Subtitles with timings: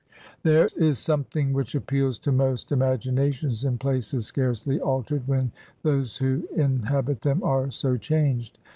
[0.41, 5.51] There is something which appeals to most imagina tions in places scarcely altered, when
[5.83, 8.57] those who in habit them are so changed.